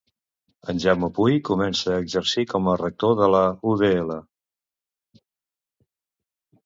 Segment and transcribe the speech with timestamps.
[0.71, 4.17] En Jaume Puy comença a exercir com a rector de la UdL.